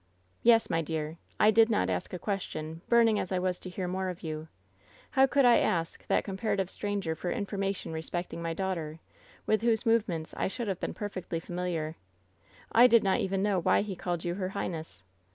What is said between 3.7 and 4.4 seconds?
more of